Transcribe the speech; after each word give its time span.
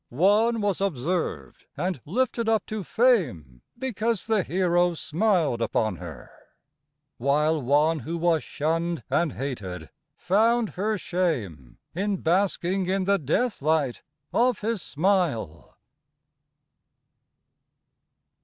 One 0.09 0.61
was 0.61 0.81
observed, 0.81 1.67
and 1.77 2.01
lifted 2.05 2.49
up 2.49 2.65
to 2.65 2.83
fame, 2.83 3.61
Because 3.77 4.25
the 4.25 4.41
hero 4.41 4.95
smiled 4.95 5.61
upon 5.61 5.97
her! 5.97 6.31
while 7.19 7.61
One 7.61 7.99
who 7.99 8.17
was 8.17 8.43
shunned 8.43 9.03
and 9.11 9.33
hated, 9.33 9.91
found 10.15 10.69
her 10.69 10.97
shame 10.97 11.77
In 11.93 12.17
basking 12.17 12.87
in 12.87 13.03
the 13.03 13.19
death 13.19 13.61
light 13.61 14.01
of 14.33 14.61
his 14.61 14.81
smile. 14.81 15.77